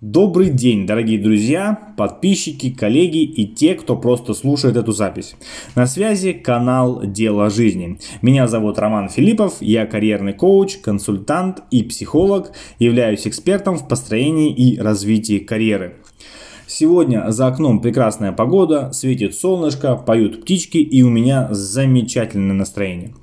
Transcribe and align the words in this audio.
Добрый 0.00 0.50
день, 0.50 0.86
дорогие 0.86 1.18
друзья, 1.18 1.76
подписчики, 1.96 2.70
коллеги 2.70 3.24
и 3.24 3.48
те, 3.48 3.74
кто 3.74 3.96
просто 3.96 4.32
слушает 4.32 4.76
эту 4.76 4.92
запись. 4.92 5.34
На 5.74 5.88
связи 5.88 6.34
канал 6.34 7.02
Дело 7.04 7.50
жизни. 7.50 7.98
Меня 8.22 8.46
зовут 8.46 8.78
Роман 8.78 9.08
Филиппов, 9.08 9.54
я 9.58 9.86
карьерный 9.86 10.34
коуч, 10.34 10.76
консультант 10.76 11.64
и 11.72 11.82
психолог, 11.82 12.52
являюсь 12.78 13.26
экспертом 13.26 13.76
в 13.76 13.88
построении 13.88 14.54
и 14.54 14.78
развитии 14.78 15.40
карьеры. 15.40 15.96
Сегодня 16.70 17.24
за 17.30 17.46
окном 17.46 17.80
прекрасная 17.80 18.30
погода, 18.30 18.92
светит 18.92 19.34
солнышко, 19.34 19.96
поют 19.96 20.42
птички 20.42 20.76
и 20.76 21.02
у 21.02 21.08
меня 21.08 21.48
замечательное 21.50 22.54
настроение. 22.54 23.14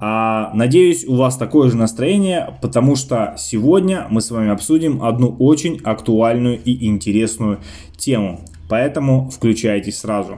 А, 0.00 0.50
надеюсь, 0.54 1.04
у 1.06 1.16
вас 1.16 1.36
такое 1.36 1.68
же 1.68 1.76
настроение, 1.76 2.54
потому 2.62 2.96
что 2.96 3.34
сегодня 3.36 4.06
мы 4.08 4.22
с 4.22 4.30
вами 4.30 4.48
обсудим 4.48 5.02
одну 5.02 5.36
очень 5.38 5.78
актуальную 5.84 6.58
и 6.64 6.86
интересную 6.86 7.58
тему. 7.98 8.40
Поэтому 8.70 9.28
включайтесь 9.28 9.98
сразу. 9.98 10.36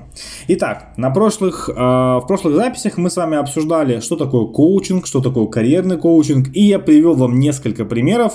Итак, 0.49 0.95
на 0.97 1.11
прошлых, 1.11 1.69
э, 1.69 1.73
в 1.73 2.25
прошлых 2.27 2.55
записях 2.55 2.97
мы 2.97 3.11
с 3.11 3.17
вами 3.17 3.37
обсуждали, 3.37 4.01
что 4.01 4.17
такое 4.17 4.47
коучинг, 4.47 5.07
что 5.07 5.21
такое 5.21 5.47
карьерный 5.47 5.99
коучинг. 5.99 6.49
И 6.55 6.63
я 6.63 6.79
привел 6.79 7.15
вам 7.15 7.39
несколько 7.39 7.85
примеров 7.85 8.35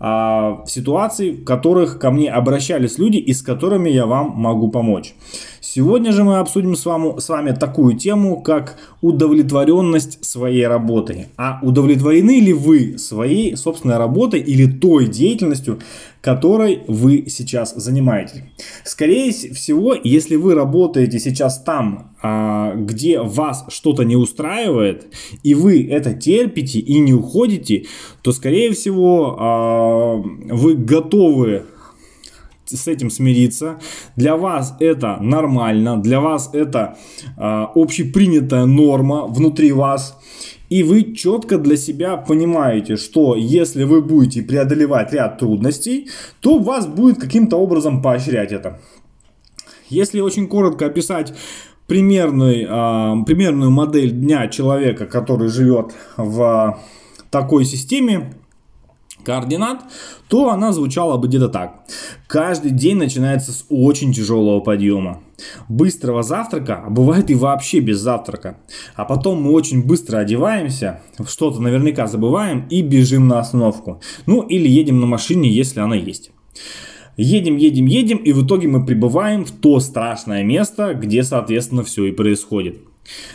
а, 0.00 0.64
ситуаций, 0.66 1.32
в 1.32 1.44
которых 1.44 1.98
ко 1.98 2.10
мне 2.10 2.30
обращались 2.30 2.98
люди 2.98 3.16
и 3.16 3.32
с 3.32 3.42
которыми 3.42 3.90
я 3.90 4.06
вам 4.06 4.30
могу 4.30 4.70
помочь. 4.70 5.14
Сегодня 5.60 6.12
же 6.12 6.24
мы 6.24 6.38
обсудим 6.38 6.76
с 6.76 6.84
вами, 6.86 7.18
с 7.18 7.28
вами 7.28 7.52
такую 7.52 7.96
тему, 7.96 8.40
как 8.40 8.76
удовлетворенность 9.00 10.24
своей 10.24 10.66
работой. 10.66 11.26
А 11.36 11.58
удовлетворены 11.62 12.40
ли 12.40 12.52
вы 12.52 12.98
своей 12.98 13.56
собственной 13.56 13.96
работой 13.96 14.40
или 14.40 14.70
той 14.70 15.06
деятельностью, 15.06 15.80
которой 16.20 16.82
вы 16.86 17.24
сейчас 17.28 17.74
занимаетесь? 17.74 18.42
Скорее 18.84 19.32
всего, 19.32 19.94
если 19.94 20.36
вы 20.36 20.54
работаете 20.54 21.18
сейчас 21.18 21.60
там, 21.62 22.14
а, 22.22 22.74
где 22.74 23.20
вас 23.20 23.64
что-то 23.68 24.04
не 24.04 24.16
устраивает, 24.16 25.06
и 25.42 25.54
вы 25.54 25.86
это 25.88 26.14
терпите 26.14 26.78
и 26.78 26.98
не 26.98 27.14
уходите, 27.14 27.86
то, 28.22 28.32
скорее 28.32 28.72
всего, 28.72 29.36
а, 29.38 30.16
вы 30.16 30.74
готовы 30.74 31.64
с 32.76 32.88
этим 32.88 33.10
смириться. 33.10 33.78
Для 34.16 34.36
вас 34.36 34.76
это 34.80 35.18
нормально, 35.20 36.00
для 36.00 36.20
вас 36.20 36.50
это 36.52 36.96
э, 37.36 37.66
общепринятая 37.74 38.66
норма 38.66 39.26
внутри 39.26 39.72
вас. 39.72 40.18
И 40.68 40.82
вы 40.82 41.14
четко 41.14 41.56
для 41.56 41.76
себя 41.76 42.16
понимаете, 42.16 42.96
что 42.96 43.34
если 43.36 43.84
вы 43.84 44.02
будете 44.02 44.42
преодолевать 44.42 45.12
ряд 45.12 45.38
трудностей, 45.38 46.08
то 46.40 46.58
вас 46.58 46.86
будет 46.86 47.18
каким-то 47.18 47.56
образом 47.56 48.02
поощрять 48.02 48.52
это. 48.52 48.80
Если 49.88 50.20
очень 50.20 50.46
коротко 50.46 50.86
описать 50.86 51.32
примерный, 51.86 52.66
э, 52.68 53.24
примерную 53.24 53.70
модель 53.70 54.10
дня 54.10 54.48
человека, 54.48 55.06
который 55.06 55.48
живет 55.48 55.94
в 56.16 56.78
такой 57.30 57.64
системе, 57.64 58.34
координат, 59.28 59.82
то 60.28 60.48
она 60.48 60.72
звучала 60.72 61.18
бы 61.18 61.28
где-то 61.28 61.48
так. 61.48 61.84
Каждый 62.26 62.70
день 62.70 62.96
начинается 62.96 63.52
с 63.52 63.66
очень 63.68 64.14
тяжелого 64.14 64.60
подъема. 64.60 65.20
Быстрого 65.68 66.22
завтрака, 66.22 66.82
а 66.86 66.90
бывает 66.90 67.30
и 67.30 67.34
вообще 67.34 67.80
без 67.80 67.98
завтрака. 67.98 68.56
А 68.96 69.04
потом 69.04 69.42
мы 69.42 69.52
очень 69.52 69.84
быстро 69.84 70.16
одеваемся, 70.18 71.02
что-то 71.26 71.60
наверняка 71.60 72.06
забываем 72.06 72.66
и 72.70 72.80
бежим 72.80 73.28
на 73.28 73.38
остановку. 73.38 74.00
Ну 74.24 74.40
или 74.40 74.66
едем 74.66 74.98
на 75.00 75.06
машине, 75.06 75.50
если 75.50 75.80
она 75.80 75.94
есть. 75.94 76.30
Едем, 77.18 77.56
едем, 77.56 77.84
едем, 77.84 78.16
и 78.18 78.32
в 78.32 78.46
итоге 78.46 78.68
мы 78.68 78.86
прибываем 78.86 79.44
в 79.44 79.50
то 79.50 79.78
страшное 79.80 80.42
место, 80.42 80.94
где, 80.94 81.22
соответственно, 81.22 81.82
все 81.82 82.06
и 82.06 82.12
происходит. 82.12 82.87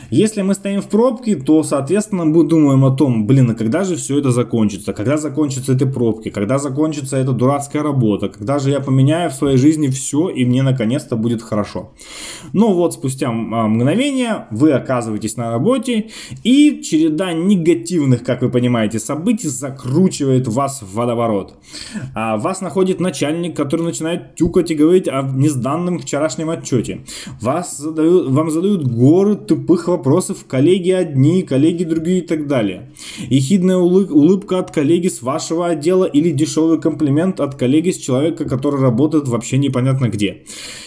Если 0.10 0.42
мы 0.44 0.54
стоим 0.54 0.82
в 0.82 0.88
пробке, 0.88 1.36
то, 1.36 1.64
соответственно, 1.64 2.26
мы 2.26 2.44
думаем 2.44 2.86
о 2.86 2.96
том, 2.96 3.26
блин, 3.26 3.52
а 3.52 3.56
когда 3.56 3.84
же 3.84 3.96
все 3.96 4.20
это 4.20 4.32
закончится? 4.32 4.94
Когда 4.94 5.18
закончатся 5.18 5.74
эти 5.74 5.86
пробки? 5.86 6.30
Когда 6.30 6.60
закончится 6.60 7.18
эта 7.18 7.32
дурацкая 7.32 7.82
работа? 7.82 8.30
Когда 8.30 8.60
же 8.60 8.70
я 8.70 8.80
поменяю 8.80 9.32
в 9.32 9.34
своей 9.34 9.58
жизни 9.58 9.88
все 9.88 10.30
и 10.30 10.46
мне 10.46 10.62
наконец-то 10.62 11.16
будет 11.16 11.42
хорошо? 11.42 11.94
Но 12.54 12.74
вот 12.74 12.94
спустя 12.94 13.30
а, 13.30 13.32
мгновение 13.32 14.46
вы 14.52 14.72
оказываетесь 14.72 15.36
на 15.36 15.52
работе 15.52 16.10
и 16.44 16.82
череда 16.84 17.34
негативных, 17.34 18.24
как 18.24 18.44
вы 18.44 18.50
понимаете, 18.50 19.00
событий 19.00 19.48
закручивает 19.48 20.48
вас 20.48 20.82
в 20.82 20.94
водоворот. 20.94 21.56
А 22.14 22.38
вас 22.38 22.62
находит 22.62 23.00
начальник, 23.00 23.56
который 23.56 23.82
начинает 23.82 24.36
тюкать 24.36 24.70
и 24.70 24.76
говорить 24.76 25.08
о 25.08 25.24
несданном 25.24 25.98
вчерашнем 25.98 26.52
отчете. 26.52 27.04
Вас 27.42 27.78
задают, 27.78 28.30
вам 28.30 28.52
задают 28.52 28.88
горы 28.88 29.36
тупых 29.36 29.63
тупых 29.64 29.88
вопросов 29.88 30.46
коллеги 30.48 30.92
одни, 30.92 31.42
коллеги 31.44 31.86
другие 31.86 32.20
и 32.20 32.28
так 32.28 32.48
далее. 32.48 32.92
Ехидная 33.30 33.78
улыбка 33.78 34.60
от 34.60 34.72
коллеги 34.72 35.08
с 35.08 35.22
вашего 35.22 35.68
отдела 35.68 36.04
или 36.06 36.32
дешевый 36.32 36.82
комплимент 36.82 37.40
от 37.40 37.56
коллеги 37.56 37.92
с 37.92 37.98
человека, 37.98 38.46
который 38.46 38.82
работает 38.82 39.28
вообще 39.28 39.58
непонятно 39.58 40.10
где. 40.10 40.44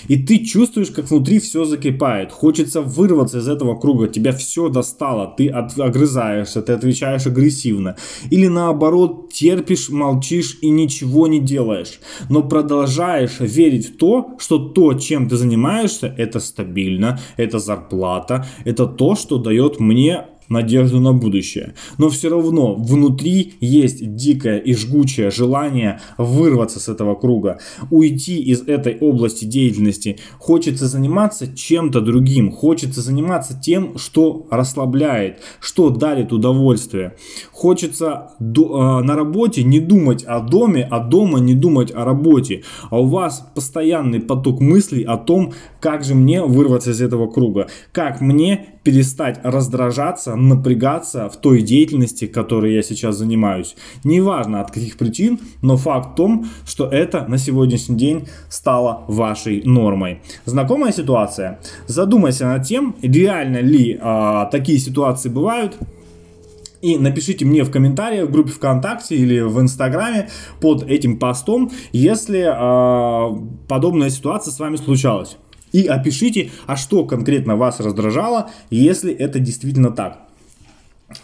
И 0.08 0.22
ты 0.22 0.44
чувствуешь, 0.44 0.90
как 0.90 1.10
внутри 1.10 1.38
все 1.38 1.64
закипает. 1.64 2.32
Хочется 2.32 2.82
вырваться 2.82 3.38
из 3.38 3.48
этого 3.48 3.78
круга. 3.80 4.08
Тебя 4.08 4.32
все 4.32 4.68
достало. 4.68 5.34
Ты 5.36 5.48
от, 5.48 5.78
огрызаешься, 5.78 6.60
ты 6.62 6.72
отвечаешь 6.72 7.26
агрессивно. 7.26 7.96
Или 8.30 8.48
наоборот, 8.48 9.32
терпишь, 9.32 9.88
молчишь 9.88 10.58
и 10.60 10.68
ничего 10.68 11.26
не 11.26 11.40
делаешь. 11.40 12.00
Но 12.28 12.42
продолжаешь 12.42 13.40
верить 13.40 13.88
в 13.88 13.96
то, 13.96 14.36
что 14.38 14.58
то, 14.58 14.94
чем 14.94 15.28
ты 15.28 15.36
занимаешься, 15.36 16.14
это 16.18 16.40
стабильно, 16.40 17.18
это 17.36 17.58
зарплата, 17.58 18.46
это 18.66 18.86
то, 18.86 19.14
что 19.14 19.38
дает 19.38 19.78
мне 19.78 20.26
надежду 20.48 21.00
на 21.00 21.12
будущее. 21.12 21.74
Но 21.98 22.08
все 22.08 22.28
равно 22.28 22.74
внутри 22.74 23.54
есть 23.60 24.14
дикое 24.14 24.58
и 24.58 24.74
жгучее 24.74 25.30
желание 25.30 26.00
вырваться 26.18 26.80
с 26.80 26.88
этого 26.88 27.14
круга, 27.14 27.58
уйти 27.90 28.42
из 28.42 28.62
этой 28.62 28.96
области 28.98 29.44
деятельности. 29.44 30.18
Хочется 30.38 30.86
заниматься 30.86 31.54
чем-то 31.54 32.00
другим, 32.00 32.52
хочется 32.52 33.00
заниматься 33.00 33.58
тем, 33.60 33.98
что 33.98 34.46
расслабляет, 34.50 35.40
что 35.60 35.90
дарит 35.90 36.32
удовольствие. 36.32 37.16
Хочется 37.52 38.32
а, 38.38 39.02
на 39.02 39.16
работе 39.16 39.62
не 39.62 39.80
думать 39.80 40.24
о 40.24 40.40
доме, 40.40 40.86
а 40.90 41.00
дома 41.00 41.38
не 41.38 41.54
думать 41.54 41.92
о 41.94 42.04
работе. 42.04 42.62
А 42.90 43.00
у 43.00 43.06
вас 43.06 43.46
постоянный 43.54 44.20
поток 44.20 44.60
мыслей 44.60 45.02
о 45.04 45.16
том, 45.16 45.52
как 45.80 46.04
же 46.04 46.14
мне 46.14 46.42
вырваться 46.42 46.90
из 46.90 47.00
этого 47.00 47.30
круга, 47.30 47.68
как 47.92 48.20
мне 48.20 48.75
перестать 48.86 49.40
раздражаться, 49.42 50.36
напрягаться 50.36 51.28
в 51.28 51.36
той 51.38 51.62
деятельности, 51.62 52.28
которой 52.28 52.72
я 52.72 52.82
сейчас 52.82 53.16
занимаюсь. 53.16 53.74
Неважно 54.04 54.60
от 54.60 54.70
каких 54.70 54.96
причин, 54.96 55.40
но 55.60 55.76
факт 55.76 56.12
в 56.12 56.14
том, 56.14 56.46
что 56.64 56.86
это 56.86 57.26
на 57.26 57.36
сегодняшний 57.36 57.96
день 57.96 58.28
стало 58.48 59.02
вашей 59.08 59.64
нормой. 59.64 60.20
Знакомая 60.44 60.92
ситуация? 60.92 61.58
Задумайся 61.88 62.46
над 62.46 62.62
тем, 62.62 62.94
реально 63.02 63.58
ли 63.58 63.98
а, 64.00 64.44
такие 64.52 64.78
ситуации 64.78 65.30
бывают. 65.30 65.76
И 66.80 66.96
напишите 66.96 67.44
мне 67.44 67.64
в 67.64 67.72
комментариях 67.72 68.28
в 68.28 68.30
группе 68.30 68.52
ВКонтакте 68.52 69.16
или 69.16 69.40
в 69.40 69.60
Инстаграме 69.60 70.28
под 70.60 70.84
этим 70.84 71.18
постом, 71.18 71.72
если 71.90 72.46
э, 72.46 73.46
подобная 73.66 74.10
ситуация 74.10 74.52
с 74.52 74.60
вами 74.60 74.76
случалась. 74.76 75.38
И 75.76 75.86
опишите, 75.86 76.50
а 76.66 76.74
что 76.74 77.04
конкретно 77.04 77.54
вас 77.54 77.80
раздражало, 77.80 78.50
если 78.70 79.12
это 79.12 79.38
действительно 79.38 79.90
так. 79.90 80.20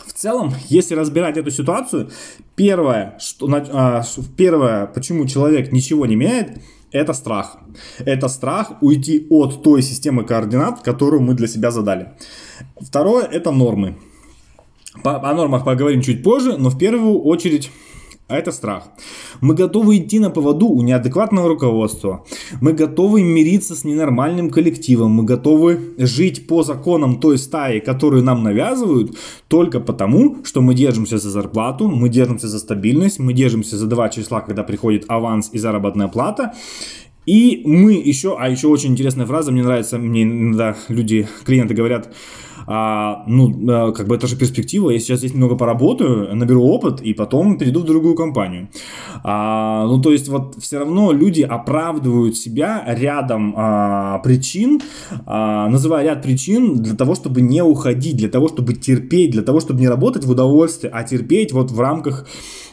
В 0.07 0.13
целом, 0.13 0.53
если 0.69 0.95
разбирать 0.95 1.39
эту 1.39 1.51
ситуацию, 1.51 2.11
первое, 2.55 3.17
что, 3.19 3.49
а, 3.73 4.03
первое, 4.37 4.85
почему 4.89 5.27
человек 5.27 5.73
ничего 5.73 6.05
не 6.05 6.17
меняет, 6.17 6.59
это 6.91 7.15
страх. 7.15 7.57
Это 8.05 8.29
страх 8.29 8.73
уйти 8.83 9.27
от 9.31 9.63
той 9.63 9.81
системы 9.81 10.25
координат, 10.25 10.83
которую 10.83 11.23
мы 11.23 11.33
для 11.33 11.49
себя 11.49 11.71
задали. 11.71 12.13
Второе, 12.79 13.25
это 13.25 13.53
нормы. 13.53 13.97
По, 15.03 15.31
о 15.31 15.33
нормах 15.33 15.65
поговорим 15.65 16.03
чуть 16.03 16.23
позже, 16.23 16.59
но 16.59 16.69
в 16.69 16.77
первую 16.77 17.23
очередь 17.23 17.71
а 18.33 18.39
это 18.39 18.51
страх. 18.53 18.85
Мы 19.41 19.55
готовы 19.55 19.99
идти 19.99 20.19
на 20.19 20.31
поводу 20.31 20.69
у 20.69 20.83
неадекватного 20.83 21.49
руководства. 21.49 22.25
Мы 22.61 22.73
готовы 22.73 23.23
мириться 23.23 23.75
с 23.75 23.85
ненормальным 23.85 24.51
коллективом. 24.51 25.11
Мы 25.11 25.25
готовы 25.25 25.95
жить 25.99 26.47
по 26.47 26.63
законам 26.63 27.21
той 27.21 27.37
стаи, 27.37 27.81
которую 27.81 28.25
нам 28.25 28.43
навязывают, 28.43 29.17
только 29.49 29.81
потому, 29.81 30.45
что 30.45 30.63
мы 30.63 30.75
держимся 30.75 31.19
за 31.19 31.31
зарплату, 31.31 31.89
мы 31.89 32.09
держимся 32.09 32.49
за 32.49 32.59
стабильность, 32.59 33.19
мы 33.19 33.35
держимся 33.35 33.77
за 33.77 33.87
два 33.87 34.09
числа, 34.09 34.41
когда 34.41 34.63
приходит 34.63 35.05
аванс 35.09 35.51
и 35.53 35.59
заработная 35.59 36.09
плата. 36.09 36.55
И 37.27 37.63
мы 37.65 37.93
еще, 37.93 38.37
а 38.39 38.49
еще 38.49 38.67
очень 38.69 38.93
интересная 38.93 39.27
фраза, 39.27 39.53
мне 39.53 39.63
нравится, 39.63 39.99
мне 39.99 40.23
иногда 40.23 40.77
люди, 40.89 41.29
клиенты 41.45 41.75
говорят, 41.75 42.13
а, 42.67 43.25
ну, 43.27 43.51
э, 43.51 43.93
как 43.93 44.07
бы 44.07 44.15
это 44.15 44.27
же 44.27 44.37
перспектива, 44.37 44.91
я 44.91 44.99
сейчас 44.99 45.19
здесь 45.19 45.35
немного 45.35 45.57
поработаю, 45.57 46.35
наберу 46.35 46.65
опыт 46.65 47.01
и 47.01 47.15
потом 47.15 47.59
перейду 47.59 47.81
в 47.81 47.85
другую 47.85 48.15
компанию. 48.15 48.69
А, 49.25 49.87
ну, 49.87 50.01
то 50.01 50.13
есть 50.13 50.29
вот 50.29 50.57
все 50.59 50.79
равно 50.79 51.13
люди 51.13 51.43
оправдывают 51.43 52.37
себя 52.37 52.85
рядом 52.87 53.55
а, 53.57 54.19
причин, 54.19 54.81
а, 55.27 55.69
называя 55.69 56.05
ряд 56.05 56.23
причин 56.23 56.83
для 56.83 56.95
того, 56.95 57.15
чтобы 57.15 57.41
не 57.41 57.63
уходить, 57.63 58.17
для 58.17 58.29
того, 58.29 58.49
чтобы 58.49 58.75
терпеть, 58.75 59.31
для 59.31 59.43
того, 59.43 59.61
чтобы 59.61 59.81
не 59.81 59.89
работать 59.89 60.25
в 60.25 60.31
удовольствие, 60.31 60.93
а 60.93 61.03
терпеть 61.05 61.53
вот 61.53 61.71
в 61.71 61.81
рамках 61.81 62.27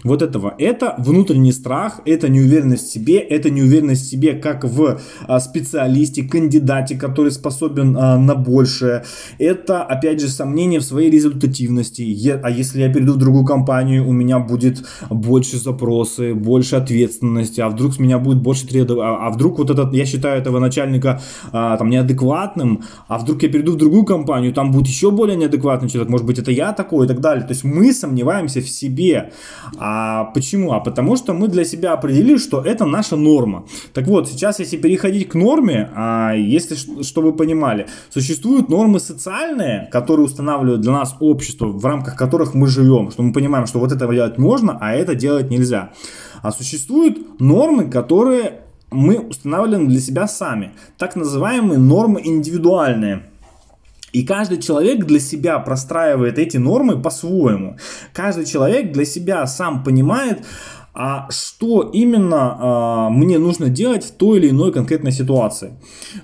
вот 0.04 0.22
этого. 0.22 0.56
Это 0.58 0.96
внутренний 0.98 1.52
страх, 1.52 2.02
это 2.06 2.30
неуверенность 2.30 2.88
в 2.88 2.92
себе, 2.92 3.20
это 3.20 3.50
неуверенность 3.50 4.06
в 4.06 4.10
себе 4.10 4.34
как 4.34 4.64
в 4.64 5.00
а, 5.28 5.40
специалисте, 5.40 6.24
кандидате, 6.24 6.96
который 6.96 7.32
способен 7.32 7.98
а, 7.98 8.18
на 8.18 8.36
большее. 8.36 9.04
Это, 9.38 9.84
опять 9.84 10.22
же, 10.22 10.30
сомнение 10.30 10.80
в 10.80 10.84
своей 10.84 11.10
результативности. 11.10 12.02
А 12.42 12.50
если 12.50 12.82
я 12.82 12.92
перейду 12.92 13.14
в 13.14 13.18
другую 13.18 13.46
компанию, 13.46 14.08
у 14.08 14.12
меня 14.12 14.40
будет 14.40 14.86
больше 15.10 15.58
запросы, 15.58 16.34
больше 16.34 16.76
ответственности, 16.76 17.62
а 17.62 17.70
вдруг 17.70 17.94
с 17.94 18.00
меня 18.00 18.20
будет 18.20 18.42
больше 18.42 18.68
требований, 18.68 19.02
а, 19.04 19.30
вдруг 19.30 19.58
вот 19.58 19.70
этот, 19.70 19.94
я 19.94 20.06
считаю 20.06 20.40
этого 20.40 20.60
начальника 20.60 21.22
а, 21.52 21.78
там 21.78 21.90
неадекватным, 21.90 22.84
а 23.08 23.18
вдруг 23.18 23.44
я 23.44 23.50
перейду 23.50 23.74
в 23.74 23.78
другую 23.78 24.06
компанию, 24.06 24.54
там 24.54 24.72
будет 24.72 24.88
еще 24.88 25.12
более 25.12 25.36
неадекватный 25.36 25.90
человек, 25.90 26.10
может 26.10 26.26
быть, 26.26 26.40
это 26.40 26.52
я 26.52 26.74
такой 26.74 27.06
и 27.06 27.08
так 27.08 27.20
далее. 27.20 27.44
То 27.46 27.52
есть 27.52 27.64
мы 27.64 27.94
сомневаемся 27.94 28.62
в 28.62 28.70
себе. 28.70 29.32
А 29.78 29.89
почему? 30.34 30.74
А 30.74 30.80
потому 30.80 31.16
что 31.16 31.34
мы 31.34 31.48
для 31.48 31.64
себя 31.64 31.94
определили, 31.94 32.38
что 32.38 32.62
это 32.62 32.86
наша 32.86 33.16
норма. 33.16 33.66
Так 33.94 34.08
вот, 34.08 34.28
сейчас 34.30 34.60
если 34.60 34.78
переходить 34.78 35.30
к 35.30 35.36
норме, 35.36 35.90
а 35.96 36.34
если, 36.34 36.76
что 37.04 37.22
вы 37.22 37.34
понимали, 37.34 37.88
существуют 38.10 38.70
нормы 38.70 39.00
социальные, 39.00 39.88
которые 39.92 40.26
устанавливают 40.26 40.82
для 40.82 40.92
нас 40.92 41.16
общество, 41.20 41.68
в 41.68 41.86
рамках 41.86 42.16
которых 42.16 42.54
мы 42.54 42.68
живем, 42.68 43.12
что 43.12 43.24
мы 43.24 43.34
понимаем, 43.34 43.68
что 43.68 43.80
вот 43.80 43.92
это 43.92 44.08
делать 44.08 44.38
можно, 44.38 44.78
а 44.82 44.94
это 44.94 45.16
делать 45.16 45.50
нельзя. 45.50 45.92
А 46.42 46.52
существуют 46.52 47.40
нормы, 47.40 47.90
которые 47.90 48.62
мы 48.92 49.20
устанавливаем 49.20 49.88
для 49.88 50.00
себя 50.00 50.28
сами, 50.28 50.72
так 50.98 51.16
называемые 51.16 51.80
нормы 51.80 52.22
индивидуальные. 52.24 53.29
И 54.12 54.26
каждый 54.26 54.62
человек 54.62 55.06
для 55.06 55.20
себя 55.20 55.60
простраивает 55.60 56.38
эти 56.40 56.58
нормы 56.58 57.02
по-своему. 57.02 57.78
Каждый 58.14 58.46
человек 58.46 58.92
для 58.92 59.06
себя 59.06 59.46
сам 59.48 59.84
понимает, 59.84 60.40
а 60.94 61.28
что 61.30 61.90
именно 61.94 62.58
а, 62.60 63.10
мне 63.10 63.38
нужно 63.38 63.70
делать 63.70 64.04
в 64.04 64.12
той 64.12 64.40
или 64.40 64.50
иной 64.50 64.72
конкретной 64.72 65.12
ситуации. 65.12 65.74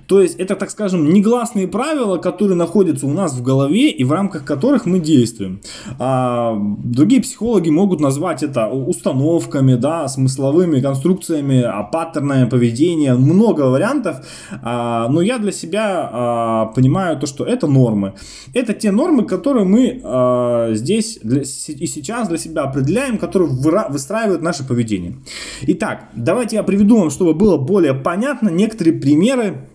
То 0.08 0.22
есть 0.22 0.36
это, 0.36 0.56
так 0.56 0.72
скажем, 0.72 1.14
негласные 1.14 1.68
правила, 1.68 2.18
которые 2.18 2.58
находятся 2.58 3.06
у 3.06 3.12
нас 3.12 3.34
в 3.34 3.44
голове 3.44 3.90
и 3.90 4.04
в 4.04 4.12
рамках 4.12 4.44
которых 4.44 4.86
мы 4.86 5.00
действуем. 5.00 5.62
А, 6.00 6.58
другие 6.84 7.22
психологи 7.22 7.70
могут 7.70 8.00
назвать 8.00 8.44
это 8.44 8.68
установками, 8.68 9.76
да, 9.76 10.08
смысловыми 10.08 10.82
конструкциями, 10.82 11.62
а, 11.62 11.84
паттернами 11.84 12.50
поведения, 12.50 13.14
много 13.14 13.62
вариантов, 13.62 14.26
а, 14.62 15.08
но 15.10 15.22
я 15.22 15.38
для 15.38 15.52
себя 15.52 16.10
а, 16.12 16.66
понимаю 16.68 17.18
то, 17.20 17.28
что 17.28 17.46
это 17.46 17.68
нормы. 17.68 18.14
Это 18.54 18.74
те 18.74 18.92
нормы, 18.92 19.26
которые 19.26 19.66
мы 19.66 20.02
а, 20.04 20.74
здесь 20.74 21.20
для, 21.22 21.42
и 21.42 21.88
сейчас 21.88 22.28
для 22.28 22.38
себя 22.38 22.64
определяем, 22.64 23.18
которые 23.18 23.52
выстраивают 23.52 24.42
наш 24.42 24.55
наше 24.56 24.68
поведение. 24.68 25.16
Итак, 25.64 26.10
давайте 26.16 26.56
я 26.56 26.64
приведу 26.64 26.98
вам, 26.98 27.10
чтобы 27.10 27.34
было 27.34 27.58
более 27.58 27.94
понятно, 27.94 28.50
некоторые 28.50 28.94
примеры 28.98 29.68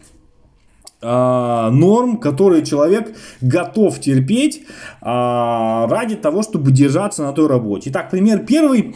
э, 1.02 1.68
норм, 1.70 2.16
которые 2.18 2.64
человек 2.64 3.14
готов 3.42 4.00
терпеть 4.00 4.62
э, 4.62 4.64
ради 5.02 6.16
того, 6.16 6.42
чтобы 6.42 6.72
держаться 6.72 7.22
на 7.22 7.32
той 7.32 7.46
работе. 7.46 7.90
Итак, 7.90 8.10
пример 8.10 8.46
первый. 8.46 8.94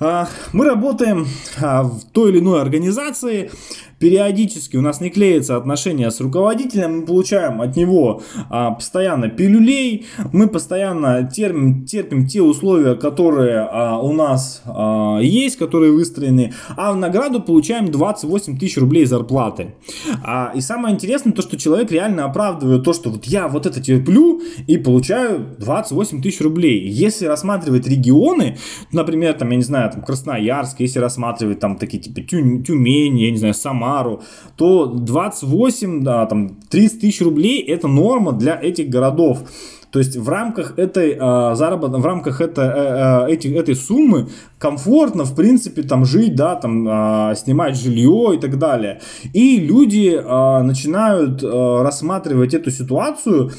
Э, 0.00 0.24
мы 0.52 0.64
работаем 0.64 1.26
в 1.58 2.00
той 2.12 2.30
или 2.30 2.40
иной 2.40 2.60
организации, 2.60 3.50
периодически 3.98 4.76
у 4.76 4.80
нас 4.80 5.00
не 5.00 5.10
клеятся 5.10 5.56
отношения 5.56 6.10
с 6.10 6.20
руководителем, 6.20 7.00
мы 7.00 7.06
получаем 7.06 7.60
от 7.60 7.76
него 7.76 8.22
а, 8.50 8.72
постоянно 8.72 9.28
пилюлей, 9.28 10.06
мы 10.32 10.48
постоянно 10.48 11.28
терпим, 11.30 11.84
терпим 11.84 12.26
те 12.26 12.42
условия, 12.42 12.94
которые 12.94 13.60
а, 13.60 13.98
у 13.98 14.12
нас 14.12 14.62
а, 14.66 15.18
есть, 15.20 15.56
которые 15.56 15.92
выстроены, 15.92 16.52
а 16.76 16.92
в 16.92 16.96
награду 16.96 17.40
получаем 17.40 17.90
28 17.90 18.58
тысяч 18.58 18.76
рублей 18.78 19.04
зарплаты. 19.04 19.74
А, 20.22 20.52
и 20.54 20.60
самое 20.60 20.94
интересное 20.94 21.32
то, 21.32 21.42
что 21.42 21.56
человек 21.56 21.90
реально 21.90 22.24
оправдывает 22.24 22.84
то, 22.84 22.92
что 22.92 23.10
вот 23.10 23.24
я 23.24 23.48
вот 23.48 23.66
это 23.66 23.80
терплю 23.80 24.42
и 24.66 24.76
получаю 24.78 25.56
28 25.58 26.22
тысяч 26.22 26.40
рублей. 26.40 26.88
Если 26.88 27.26
рассматривать 27.26 27.86
регионы, 27.86 28.58
например, 28.92 29.34
там, 29.34 29.50
я 29.50 29.56
не 29.56 29.62
знаю, 29.62 29.90
там 29.90 30.02
Красноярск, 30.02 30.80
если 30.80 30.98
рассматривать 30.98 31.60
там 31.60 31.76
такие 31.76 32.02
типа 32.02 32.20
Тюмень, 32.22 33.18
я 33.18 33.30
не 33.30 33.38
знаю, 33.38 33.54
Самара, 33.54 33.83
Самару, 33.84 34.22
то 34.56 34.86
28, 34.86 36.02
да, 36.02 36.26
там 36.26 36.56
30 36.70 37.00
тысяч 37.00 37.20
рублей 37.20 37.60
это 37.60 37.88
норма 37.88 38.32
для 38.32 38.58
этих 38.60 38.88
городов. 38.88 39.42
То 39.94 40.00
есть 40.00 40.16
в 40.16 40.28
рамках 40.28 40.76
этой 40.76 41.12
э, 41.12 41.54
заработной, 41.54 42.00
в 42.00 42.04
рамках 42.04 42.40
это, 42.40 43.28
э, 43.28 43.32
э, 43.32 43.60
этой 43.60 43.76
суммы 43.76 44.26
комфортно, 44.58 45.22
в 45.22 45.36
принципе, 45.36 45.82
там 45.82 46.04
жить, 46.04 46.34
да, 46.34 46.56
там 46.56 46.88
э, 46.88 47.36
снимать 47.36 47.76
жилье 47.76 48.32
и 48.34 48.40
так 48.40 48.58
далее. 48.58 49.00
И 49.32 49.60
люди 49.60 50.20
э, 50.20 50.62
начинают 50.62 51.44
э, 51.44 51.82
рассматривать 51.82 52.54
эту 52.54 52.72
ситуацию 52.72 53.52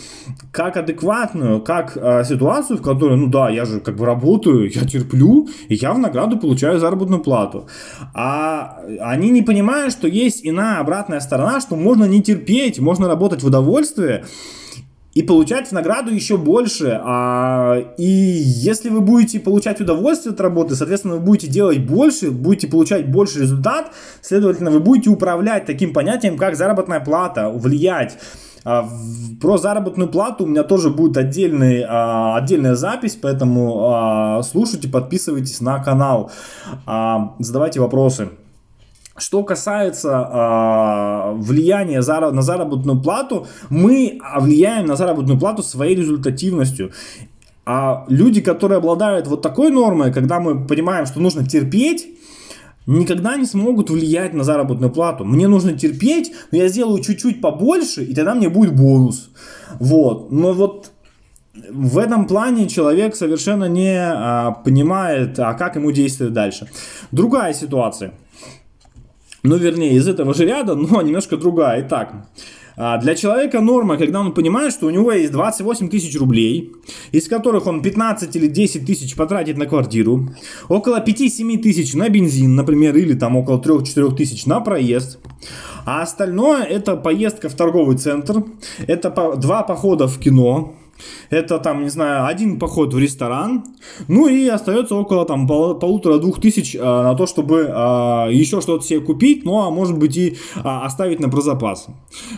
как 0.52 0.76
адекватную, 0.76 1.62
как 1.62 1.96
э, 1.96 2.26
ситуацию, 2.26 2.80
в 2.80 2.82
которой, 2.82 3.16
ну 3.16 3.28
да, 3.28 3.50
я 3.50 3.64
же 3.64 3.80
как 3.80 3.96
бы 3.96 4.06
работаю, 4.06 4.70
я 4.70 4.82
терплю, 4.82 5.48
и 5.70 5.76
я 5.76 5.94
в 5.94 6.00
награду 6.00 6.38
получаю 6.38 6.82
заработную 6.82 7.24
плату. 7.24 7.70
А 8.14 8.82
они 9.00 9.30
не 9.30 9.42
понимают, 9.42 9.94
что 9.94 10.10
есть 10.10 10.46
иная 10.46 10.82
обратная 10.82 11.22
сторона, 11.22 11.62
что 11.62 11.78
можно 11.78 12.04
не 12.04 12.22
терпеть, 12.22 12.78
можно 12.80 13.08
работать 13.08 13.42
в 13.42 13.48
удовольствие, 13.48 14.26
и 15.16 15.24
получать 15.24 15.72
награду 15.72 16.14
еще 16.14 16.38
больше. 16.38 17.00
А, 17.02 17.78
и 17.98 18.04
если 18.04 18.90
вы 18.90 19.00
будете 19.00 19.40
получать 19.40 19.80
удовольствие 19.80 20.34
от 20.34 20.42
работы, 20.42 20.76
соответственно, 20.76 21.16
вы 21.16 21.22
будете 21.22 21.48
делать 21.48 21.80
больше, 21.80 22.32
будете 22.32 22.68
получать 22.68 23.10
больше 23.10 23.40
результат, 23.40 23.92
следовательно, 24.22 24.72
вы 24.72 24.82
будете 24.82 25.10
управлять 25.10 25.66
таким 25.66 25.94
понятием, 25.94 26.38
как 26.38 26.58
заработная 26.58 27.00
плата, 27.00 27.50
влиять. 27.50 28.18
А, 28.66 28.90
про 29.40 29.58
заработную 29.58 30.10
плату 30.10 30.44
у 30.44 30.48
меня 30.48 30.64
тоже 30.64 30.90
будет 30.90 31.16
отдельный, 31.16 31.86
а, 31.88 32.36
отдельная 32.36 32.76
запись, 32.76 33.18
поэтому 33.20 34.42
слушайте, 34.44 34.90
подписывайтесь 34.90 35.62
на 35.62 35.82
канал, 35.82 36.30
задавайте 37.40 37.80
вопросы. 37.80 38.32
Что 39.18 39.44
касается 39.44 40.10
э, 40.10 41.34
влияния 41.38 42.02
зараб- 42.02 42.32
на 42.32 42.42
заработную 42.42 43.02
плату, 43.02 43.48
мы 43.70 44.20
влияем 44.40 44.88
на 44.88 44.98
заработную 44.98 45.40
плату 45.40 45.64
своей 45.64 45.96
результативностью. 45.96 46.92
А 47.66 48.06
люди, 48.10 48.42
которые 48.42 48.78
обладают 48.78 49.28
вот 49.28 49.42
такой 49.42 49.72
нормой, 49.72 50.12
когда 50.12 50.42
мы 50.42 50.68
понимаем, 50.68 51.06
что 51.06 51.22
нужно 51.22 51.46
терпеть, 51.46 52.08
никогда 52.88 53.38
не 53.38 53.46
смогут 53.46 53.90
влиять 53.90 54.34
на 54.34 54.44
заработную 54.44 54.92
плату. 54.92 55.24
Мне 55.24 55.48
нужно 55.48 55.78
терпеть, 55.78 56.34
но 56.52 56.58
я 56.58 56.68
сделаю 56.68 57.02
чуть-чуть 57.02 57.40
побольше, 57.40 58.04
и 58.04 58.14
тогда 58.14 58.36
мне 58.36 58.50
будет 58.50 58.76
бонус. 58.76 59.30
Вот. 59.80 60.30
Но 60.30 60.52
вот 60.52 60.92
в 61.72 61.98
этом 61.98 62.28
плане 62.28 62.68
человек 62.68 63.16
совершенно 63.16 63.66
не 63.70 63.98
а, 63.98 64.52
понимает, 64.52 65.40
а 65.40 65.54
как 65.54 65.78
ему 65.78 65.92
действовать 65.92 66.34
дальше. 66.34 66.68
Другая 67.12 67.54
ситуация– 67.54 68.14
ну, 69.46 69.58
вернее, 69.58 69.94
из 69.94 70.08
этого 70.08 70.34
же 70.34 70.46
ряда, 70.46 70.76
но 70.76 71.02
немножко 71.04 71.38
другая. 71.38 71.86
Итак, 71.86 72.28
а, 72.78 72.98
для 72.98 73.16
человека 73.16 73.62
норма, 73.62 73.98
когда 73.98 74.20
он 74.20 74.34
понимает, 74.34 74.74
что 74.74 74.88
у 74.88 74.90
него 74.90 75.12
есть 75.12 75.32
28 75.32 75.90
тысяч 75.90 76.18
рублей, 76.20 76.74
из 77.12 77.28
которых 77.28 77.68
он 77.68 77.82
15 77.82 78.36
или 78.36 78.48
10 78.48 78.86
тысяч 78.86 79.16
потратит 79.16 79.58
на 79.58 79.66
квартиру, 79.66 80.30
около 80.68 81.00
5-7 81.00 81.58
тысяч 81.60 81.94
на 81.94 82.10
бензин, 82.10 82.56
например, 82.56 82.96
или 82.98 83.14
там 83.14 83.38
около 83.38 83.62
3-4 83.62 84.16
тысяч 84.16 84.46
на 84.46 84.60
проезд, 84.60 85.20
а 85.86 86.02
остальное 86.02 86.64
это 86.64 86.98
поездка 86.98 87.48
в 87.48 87.54
торговый 87.54 87.98
центр, 87.98 88.44
это 88.88 89.10
два 89.38 89.64
похода 89.64 90.08
в 90.08 90.20
кино, 90.20 90.76
Это 91.30 91.60
там, 91.60 91.84
не 91.84 91.90
знаю, 91.90 92.26
один 92.26 92.60
поход 92.60 92.94
в 92.94 93.00
ресторан, 93.00 93.66
ну 94.08 94.28
и 94.28 94.48
остается 94.48 94.96
около 94.96 95.26
там 95.26 95.48
пол, 95.48 95.76
полутора-двух 95.76 96.40
тысяч 96.40 96.76
а, 96.80 97.04
на 97.04 97.16
то, 97.16 97.26
чтобы 97.26 97.68
а, 97.70 98.28
еще 98.30 98.62
что-то 98.62 98.86
себе 98.86 99.02
купить, 99.02 99.44
ну 99.44 99.62
а 99.62 99.70
может 99.70 99.98
быть 99.98 100.16
и 100.18 100.38
а, 100.64 100.86
оставить 100.86 101.20
на 101.20 101.30
прозапас. 101.30 101.88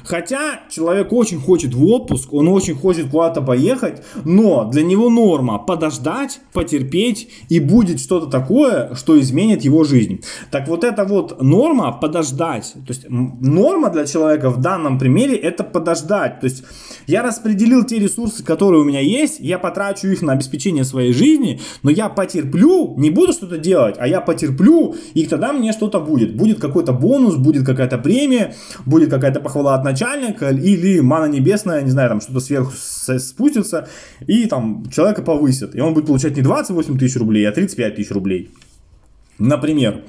Хотя 0.04 0.62
человек 0.70 1.14
очень 1.14 1.40
хочет 1.40 1.74
в 1.74 1.86
отпуск, 1.86 2.34
он 2.34 2.48
очень 2.48 2.76
хочет 2.76 3.10
куда-то 3.10 3.42
поехать, 3.42 4.04
но 4.24 4.66
для 4.66 4.84
него 4.84 5.10
норма 5.10 5.60
подождать, 5.60 6.40
потерпеть 6.54 7.30
и 7.50 7.60
будет 7.60 8.00
что-то 8.00 8.28
такое, 8.28 8.96
что 8.96 9.20
изменит 9.20 9.64
его 9.64 9.84
жизнь. 9.84 10.22
Так 10.52 10.68
вот 10.68 10.84
эта 10.84 11.06
вот 11.06 11.42
норма 11.42 11.92
подождать, 11.92 12.74
то 12.74 12.90
есть 12.90 13.06
норма 13.10 13.90
для 13.90 14.06
человека 14.06 14.50
в 14.50 14.62
данном 14.62 14.98
примере 14.98 15.36
это 15.36 15.64
подождать, 15.64 16.40
то 16.40 16.46
есть 16.46 16.64
я 17.06 17.22
распределил 17.22 17.84
те 17.84 18.00
ресурсы, 18.00 18.44
которые 18.48 18.82
у 18.82 18.86
меня 18.86 19.02
есть, 19.02 19.40
я 19.40 19.60
потрачу 19.60 20.08
их 20.08 20.22
на 20.22 20.34
обеспечение 20.34 20.84
своей 20.84 21.14
жизни, 21.14 21.60
но 21.84 21.92
я 21.92 22.10
потерплю, 22.10 22.96
не 22.98 23.10
буду 23.10 23.34
что-то 23.34 23.58
делать, 23.58 23.96
а 24.00 24.08
я 24.08 24.22
потерплю, 24.22 24.96
и 25.14 25.26
тогда 25.28 25.54
мне 25.54 25.74
что-то 25.74 26.00
будет. 26.00 26.36
Будет 26.36 26.60
какой-то 26.60 26.94
бонус, 26.94 27.36
будет 27.36 27.66
какая-то 27.66 27.98
премия, 27.98 28.56
будет 28.86 29.10
какая-то 29.10 29.40
похвала 29.40 29.76
от 29.76 29.84
начальника, 29.84 30.50
или 30.50 31.02
мана 31.02 31.26
небесная, 31.26 31.82
не 31.82 31.92
знаю, 31.92 32.10
там 32.10 32.22
что-то 32.22 32.40
сверху 32.40 32.72
спустится, 32.74 33.88
и 34.26 34.46
там 34.46 34.86
человека 34.90 35.22
повысит. 35.22 35.76
И 35.76 35.82
он 35.82 35.94
будет 35.94 36.08
получать 36.08 36.36
не 36.36 36.42
28 36.42 36.98
тысяч 36.98 37.18
рублей, 37.18 37.48
а 37.48 37.52
35 37.52 37.96
тысяч 37.96 38.12
рублей. 38.12 38.50
Например, 39.40 40.04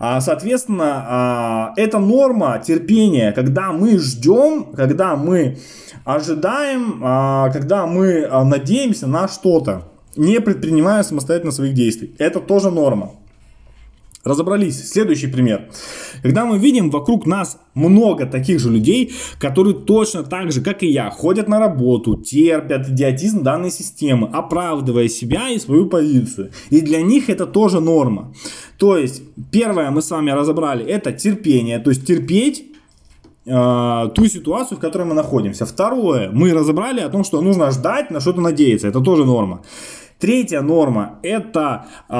а, 0.00 0.20
соответственно, 0.20 1.04
а, 1.06 1.72
это 1.76 1.98
норма 1.98 2.62
терпения, 2.64 3.32
когда 3.32 3.72
мы 3.72 3.98
ждем, 3.98 4.72
когда 4.74 5.14
мы 5.14 5.58
ожидаем, 6.04 7.00
а, 7.02 7.50
когда 7.50 7.86
мы 7.86 8.26
надеемся 8.44 9.06
на 9.06 9.28
что-то, 9.28 9.88
не 10.16 10.40
предпринимая 10.40 11.02
самостоятельно 11.02 11.52
своих 11.52 11.74
действий. 11.74 12.14
Это 12.18 12.40
тоже 12.40 12.70
норма. 12.70 13.12
Разобрались. 14.24 14.88
Следующий 14.88 15.26
пример. 15.26 15.68
Когда 16.22 16.44
мы 16.44 16.56
видим 16.56 16.90
вокруг 16.90 17.26
нас 17.26 17.58
много 17.74 18.24
таких 18.24 18.60
же 18.60 18.70
людей, 18.70 19.12
которые 19.40 19.74
точно 19.74 20.22
так 20.22 20.52
же, 20.52 20.60
как 20.60 20.84
и 20.84 20.86
я, 20.86 21.10
ходят 21.10 21.48
на 21.48 21.58
работу, 21.58 22.16
терпят 22.16 22.88
идиотизм 22.88 23.42
данной 23.42 23.72
системы, 23.72 24.28
оправдывая 24.32 25.08
себя 25.08 25.50
и 25.50 25.58
свою 25.58 25.86
позицию. 25.86 26.52
И 26.70 26.80
для 26.80 27.02
них 27.02 27.30
это 27.30 27.46
тоже 27.46 27.80
норма. 27.80 28.32
То 28.78 28.96
есть, 28.96 29.22
первое 29.50 29.90
мы 29.90 30.02
с 30.02 30.10
вами 30.10 30.30
разобрали, 30.30 30.84
это 30.84 31.12
терпение, 31.12 31.80
то 31.80 31.90
есть 31.90 32.06
терпеть 32.06 32.64
э, 33.44 34.08
ту 34.14 34.26
ситуацию, 34.26 34.78
в 34.78 34.80
которой 34.80 35.04
мы 35.04 35.14
находимся. 35.14 35.66
Второе, 35.66 36.30
мы 36.32 36.52
разобрали 36.52 37.00
о 37.00 37.08
том, 37.08 37.24
что 37.24 37.40
нужно 37.40 37.72
ждать, 37.72 38.12
на 38.12 38.20
что-то 38.20 38.40
надеяться. 38.40 38.86
Это 38.86 39.00
тоже 39.00 39.24
норма. 39.24 39.62
Третья 40.22 40.60
норма– 40.60 41.18
это 41.24 41.86
э, 42.08 42.14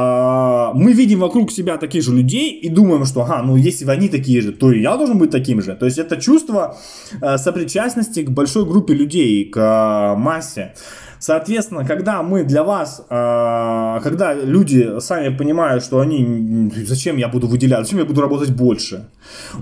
мы 0.74 0.92
видим 0.92 1.20
вокруг 1.20 1.52
себя 1.52 1.76
таких 1.76 2.02
же 2.02 2.12
людей 2.12 2.50
и 2.50 2.68
думаем, 2.68 3.04
что, 3.04 3.22
ага, 3.22 3.42
ну 3.42 3.54
если 3.54 3.88
они 3.88 4.08
такие 4.08 4.40
же, 4.40 4.50
то 4.50 4.72
и 4.72 4.80
я 4.80 4.96
должен 4.96 5.18
быть 5.18 5.30
таким 5.30 5.62
же. 5.62 5.76
То 5.76 5.86
есть 5.86 5.98
это 5.98 6.16
чувство 6.16 6.76
э, 7.20 7.38
сопричастности 7.38 8.24
к 8.24 8.30
большой 8.30 8.64
группе 8.64 8.92
людей, 8.92 9.44
к 9.44 9.56
э, 9.56 10.18
массе. 10.18 10.74
Соответственно, 11.22 11.84
когда 11.84 12.20
мы 12.24 12.42
для 12.42 12.64
вас, 12.64 13.06
э, 13.08 14.00
когда 14.02 14.34
люди 14.34 14.98
сами 14.98 15.28
понимают, 15.28 15.84
что 15.84 16.00
они, 16.00 16.68
зачем 16.84 17.16
я 17.16 17.28
буду 17.28 17.46
выделять, 17.46 17.84
зачем 17.84 18.00
я 18.00 18.04
буду 18.04 18.20
работать 18.20 18.50
больше, 18.50 19.04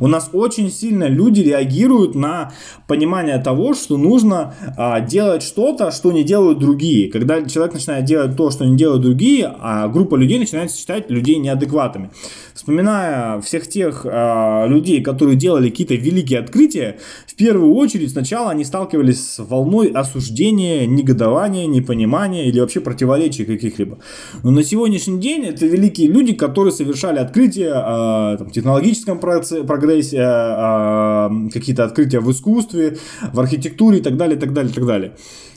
у 0.00 0.06
нас 0.06 0.30
очень 0.32 0.70
сильно 0.70 1.04
люди 1.04 1.42
реагируют 1.42 2.14
на 2.14 2.52
понимание 2.86 3.36
того, 3.36 3.74
что 3.74 3.98
нужно 3.98 4.54
э, 4.74 5.06
делать 5.06 5.42
что-то, 5.42 5.90
что 5.90 6.12
не 6.12 6.24
делают 6.24 6.58
другие. 6.60 7.10
Когда 7.12 7.42
человек 7.44 7.74
начинает 7.74 8.06
делать 8.06 8.38
то, 8.38 8.50
что 8.50 8.64
не 8.64 8.78
делают 8.78 9.02
другие, 9.02 9.54
а 9.60 9.88
группа 9.88 10.16
людей 10.16 10.38
начинает 10.38 10.72
считать 10.72 11.10
людей 11.10 11.36
неадекватными. 11.36 12.08
Вспоминая 12.54 13.40
всех 13.42 13.68
тех 13.68 14.06
э, 14.06 14.66
людей, 14.66 15.02
которые 15.02 15.36
делали 15.36 15.68
какие-то 15.68 15.94
великие 15.94 16.40
открытия, 16.40 16.98
в 17.26 17.34
первую 17.34 17.74
очередь 17.74 18.12
сначала 18.12 18.50
они 18.50 18.64
сталкивались 18.64 19.34
с 19.34 19.38
волной 19.38 19.88
осуждения, 19.88 20.86
негодования, 20.86 21.49
непонимания, 21.50 22.00
непонимания 22.00 22.44
или 22.44 22.60
вообще 22.60 22.80
противоречий 22.80 23.44
каких-либо. 23.44 23.98
Но 24.42 24.50
на 24.50 24.62
сегодняшний 24.62 25.20
день 25.20 25.44
это 25.44 25.66
великие 25.66 26.08
люди, 26.08 26.34
которые 26.34 26.72
совершали 26.72 27.18
открытия 27.18 27.72
о 27.74 28.36
там, 28.38 28.50
технологическом 28.50 29.18
прогрессе, 29.18 30.20
о, 30.22 31.30
какие-то 31.52 31.84
открытия 31.84 32.20
в 32.20 32.30
искусстве, 32.30 32.98
в 33.32 33.40
архитектуре 33.40 33.98
и 33.98 34.02
так 34.02 34.16
далее, 34.16 34.38
так 34.38 34.52
далее, 34.52 34.72
так 34.72 34.86
далее. 34.86 35.12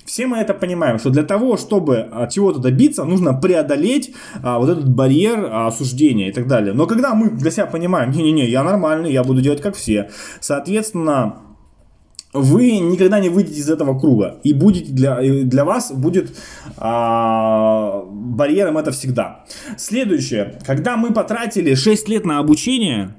Все 0.06 0.28
мы 0.28 0.38
это 0.38 0.54
понимаем, 0.54 1.00
что 1.00 1.12
для 1.12 1.24
того, 1.24 1.56
чтобы 1.56 2.10
чего-то 2.30 2.60
добиться, 2.60 3.06
нужно 3.06 3.34
преодолеть 3.34 4.14
а, 4.42 4.60
вот 4.60 4.70
этот 4.70 4.90
барьер 4.90 5.46
а, 5.46 5.68
осуждения 5.68 6.28
и 6.28 6.34
так 6.34 6.48
далее. 6.48 6.74
Но 6.74 6.88
когда 6.88 7.14
мы 7.14 7.30
для 7.30 7.52
себя 7.52 7.68
понимаем, 7.68 8.12
не-не-не, 8.12 8.50
я 8.50 8.64
нормальный, 8.64 9.14
я 9.14 9.24
буду 9.24 9.42
делать 9.42 9.62
как 9.62 9.76
все, 9.76 10.10
соответственно, 10.42 11.38
вы 12.34 12.80
никогда 12.80 13.20
не 13.20 13.30
выйдете 13.30 13.60
из 13.60 13.70
этого 13.70 13.98
круга. 14.00 14.40
И 14.44 14.54
будете 14.54 14.92
для, 14.92 15.20
для 15.22 15.66
вас 15.66 15.92
будет 15.92 16.36
а, 16.78 18.04
барьером 18.10 18.78
это 18.78 18.92
всегда. 18.92 19.46
Следующее. 19.78 20.60
Когда 20.66 20.98
мы 20.98 21.13
потратили 21.13 21.75
6 21.75 22.10
лет 22.10 22.25
на 22.25 22.40
обучение, 22.40 23.16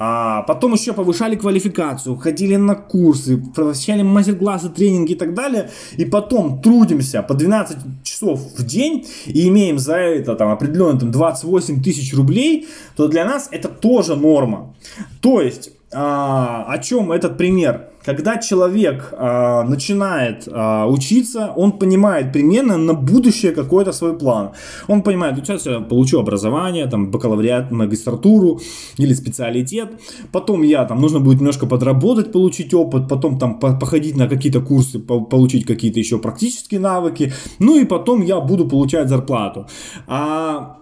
а, 0.00 0.42
потом 0.42 0.74
еще 0.74 0.92
повышали 0.92 1.34
квалификацию, 1.34 2.16
ходили 2.16 2.54
на 2.54 2.76
курсы, 2.76 3.36
посещали 3.38 4.02
мастер-классы, 4.02 4.68
тренинги 4.68 5.12
и 5.12 5.16
так 5.16 5.34
далее, 5.34 5.70
и 5.96 6.04
потом 6.04 6.62
трудимся 6.62 7.22
по 7.22 7.34
12 7.34 8.04
часов 8.04 8.40
в 8.56 8.64
день 8.64 9.06
и 9.26 9.48
имеем 9.48 9.78
за 9.78 9.96
это 9.96 10.36
там 10.36 10.50
определенно 10.50 11.00
там, 11.00 11.10
28 11.10 11.82
тысяч 11.82 12.14
рублей, 12.14 12.68
то 12.94 13.08
для 13.08 13.24
нас 13.24 13.48
это 13.50 13.68
тоже 13.68 14.14
норма. 14.14 14.74
То 15.20 15.40
есть, 15.40 15.70
а, 15.92 16.66
о 16.68 16.78
чем 16.78 17.10
этот 17.10 17.36
пример? 17.36 17.88
Когда 18.08 18.38
человек 18.38 19.12
э, 19.12 19.62
начинает 19.68 20.48
э, 20.48 20.84
учиться, 20.86 21.52
он 21.56 21.72
понимает 21.72 22.32
примерно 22.32 22.78
на 22.78 22.94
будущее 22.94 23.52
какой-то 23.52 23.92
свой 23.92 24.18
план. 24.18 24.52
Он 24.88 25.02
понимает, 25.02 25.36
сейчас 25.36 25.66
я 25.66 25.80
получу 25.80 26.18
образование, 26.18 26.86
там, 26.86 27.10
бакалавриат, 27.10 27.70
магистратуру 27.70 28.60
или 28.96 29.14
специалитет. 29.14 29.88
Потом 30.32 30.62
я, 30.62 30.86
там, 30.86 31.02
нужно 31.02 31.20
будет 31.20 31.40
немножко 31.40 31.66
подработать, 31.66 32.32
получить 32.32 32.72
опыт, 32.72 33.08
потом 33.08 33.38
там 33.38 33.58
походить 33.58 34.16
на 34.16 34.26
какие-то 34.26 34.62
курсы, 34.62 34.98
получить 35.00 35.66
какие-то 35.66 36.00
еще 36.00 36.18
практические 36.18 36.80
навыки. 36.80 37.32
Ну 37.58 37.78
и 37.78 37.84
потом 37.84 38.22
я 38.22 38.40
буду 38.40 38.66
получать 38.66 39.10
зарплату. 39.10 39.66
А 40.06 40.78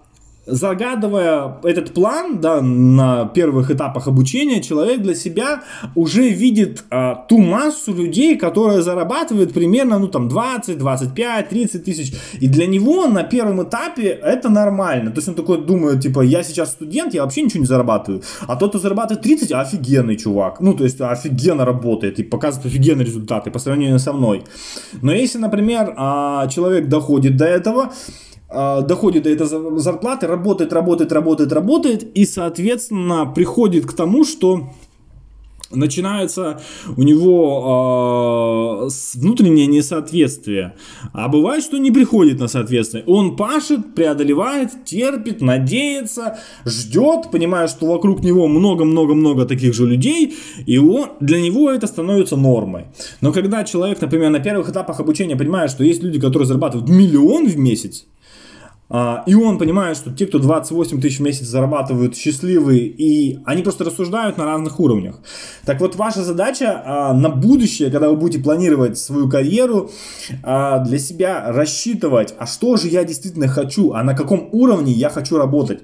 загадывая 0.46 1.58
этот 1.64 1.92
план 1.92 2.40
да, 2.40 2.60
на 2.62 3.26
первых 3.26 3.70
этапах 3.70 4.06
обучения, 4.06 4.62
человек 4.62 5.02
для 5.02 5.14
себя 5.14 5.62
уже 5.94 6.28
видит 6.28 6.84
а, 6.90 7.14
ту 7.28 7.38
массу 7.38 7.92
людей, 7.92 8.36
которая 8.36 8.80
зарабатывает 8.80 9.52
примерно 9.52 9.98
ну, 9.98 10.08
там, 10.08 10.28
20, 10.28 10.78
25, 10.78 11.48
30 11.48 11.84
тысяч. 11.84 12.14
И 12.40 12.48
для 12.48 12.66
него 12.66 13.06
на 13.06 13.24
первом 13.24 13.62
этапе 13.62 14.08
это 14.08 14.48
нормально. 14.48 15.10
То 15.10 15.18
есть 15.18 15.28
он 15.28 15.34
такой 15.34 15.64
думает, 15.64 16.00
типа, 16.00 16.20
я 16.20 16.42
сейчас 16.42 16.72
студент, 16.72 17.14
я 17.14 17.22
вообще 17.22 17.42
ничего 17.42 17.60
не 17.60 17.66
зарабатываю. 17.66 18.22
А 18.46 18.56
тот, 18.56 18.70
кто 18.70 18.78
зарабатывает 18.78 19.22
30, 19.22 19.52
офигенный 19.52 20.16
чувак. 20.16 20.60
Ну, 20.60 20.74
то 20.74 20.84
есть 20.84 21.00
офигенно 21.00 21.64
работает 21.64 22.18
и 22.20 22.22
показывает 22.22 22.66
офигенные 22.66 23.04
результаты 23.04 23.50
по 23.50 23.58
сравнению 23.58 23.98
со 23.98 24.12
мной. 24.12 24.44
Но 25.02 25.12
если, 25.12 25.38
например, 25.38 25.92
а, 25.96 26.46
человек 26.48 26.88
доходит 26.88 27.36
до 27.36 27.46
этого, 27.46 27.92
доходит 28.48 29.24
до 29.24 29.30
этой 29.30 29.46
зарплаты, 29.46 30.26
работает, 30.26 30.72
работает, 30.72 31.12
работает, 31.12 31.52
работает, 31.52 32.16
и, 32.16 32.24
соответственно, 32.24 33.26
приходит 33.26 33.86
к 33.86 33.92
тому, 33.92 34.24
что 34.24 34.70
начинается 35.70 36.60
у 36.96 37.02
него 37.02 38.88
э, 38.88 39.18
внутреннее 39.18 39.66
несоответствие. 39.66 40.74
А 41.12 41.28
бывает, 41.28 41.64
что 41.64 41.78
не 41.78 41.90
приходит 41.90 42.38
на 42.38 42.48
соответствие. 42.48 43.04
Он 43.06 43.36
пашет, 43.36 43.94
преодолевает, 43.94 44.84
терпит, 44.84 45.40
надеется, 45.40 46.38
ждет, 46.64 47.30
понимая, 47.32 47.68
что 47.68 47.86
вокруг 47.86 48.22
него 48.22 48.46
много-много-много 48.46 49.44
таких 49.44 49.74
же 49.74 49.86
людей, 49.86 50.36
и 50.66 50.78
он, 50.78 51.10
для 51.20 51.40
него 51.40 51.70
это 51.70 51.86
становится 51.86 52.36
нормой. 52.36 52.86
Но 53.20 53.32
когда 53.32 53.64
человек, 53.64 54.00
например, 54.00 54.30
на 54.30 54.40
первых 54.40 54.68
этапах 54.68 55.00
обучения 55.00 55.36
понимает, 55.36 55.70
что 55.70 55.84
есть 55.84 56.02
люди, 56.02 56.20
которые 56.20 56.46
зарабатывают 56.46 56.88
миллион 56.88 57.48
в 57.48 57.56
месяц, 57.56 58.04
а, 58.04 58.15
и 58.88 59.34
он 59.34 59.58
понимает, 59.58 59.96
что 59.96 60.12
те, 60.12 60.26
кто 60.26 60.38
28 60.38 61.00
тысяч 61.00 61.18
в 61.18 61.22
месяц 61.22 61.46
зарабатывают, 61.46 62.16
счастливые, 62.16 62.86
и 62.86 63.40
они 63.44 63.62
просто 63.62 63.84
рассуждают 63.84 64.38
на 64.38 64.44
разных 64.44 64.78
уровнях. 64.78 65.18
Так 65.64 65.80
вот, 65.80 65.96
ваша 65.96 66.22
задача 66.22 66.82
а, 66.84 67.12
на 67.12 67.28
будущее, 67.28 67.90
когда 67.90 68.08
вы 68.08 68.16
будете 68.16 68.42
планировать 68.42 68.96
свою 68.96 69.28
карьеру, 69.28 69.90
а, 70.44 70.78
для 70.84 70.98
себя 70.98 71.52
рассчитывать, 71.52 72.34
а 72.38 72.46
что 72.46 72.76
же 72.76 72.88
я 72.88 73.02
действительно 73.02 73.48
хочу, 73.48 73.92
а 73.92 74.04
на 74.04 74.14
каком 74.14 74.48
уровне 74.52 74.92
я 74.92 75.10
хочу 75.10 75.36
работать. 75.36 75.82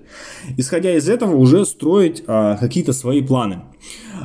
Исходя 0.56 0.94
из 0.94 1.08
этого, 1.08 1.34
уже 1.34 1.64
строить 1.66 2.24
какие-то 2.24 2.92
свои 2.92 3.22
планы. 3.22 3.62